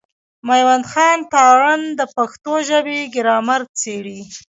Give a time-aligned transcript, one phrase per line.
[0.47, 4.19] مېوند خان تارڼ د پښتو ژبي ګرامر څېړي.